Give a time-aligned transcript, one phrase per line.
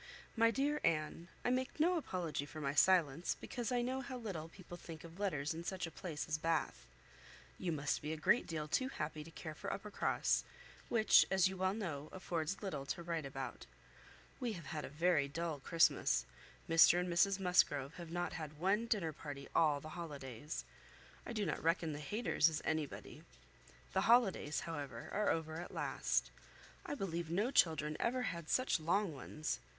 [0.35, 4.49] "MY DEAR ANNE, I make no apology for my silence, because I know how little
[4.49, 6.87] people think of letters in such a place as Bath.
[7.59, 10.43] You must be a great deal too happy to care for Uppercross,
[10.89, 13.67] which, as you well know, affords little to write about.
[14.39, 16.25] We have had a very dull Christmas;
[16.67, 20.65] Mr and Mrs Musgrove have not had one dinner party all the holidays.
[21.27, 23.21] I do not reckon the Hayters as anybody.
[23.93, 26.31] The holidays, however, are over at last:
[26.87, 29.59] I believe no children ever had such long ones.